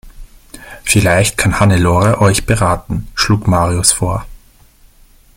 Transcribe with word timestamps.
Vielleicht 0.83 1.37
kann 1.37 1.59
Hannelore 1.59 2.19
euch 2.21 2.47
beraten, 2.47 3.07
schlug 3.13 3.45
Marius 3.47 3.91
vor. 3.91 4.25